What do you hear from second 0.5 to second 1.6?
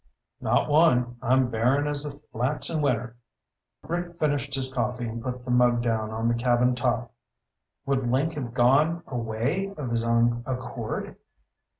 one. I'm